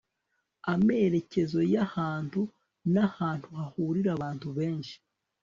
[0.73, 2.41] amerekezo y'ahantu
[2.93, 4.95] n' ahantu hahurira abantu benshi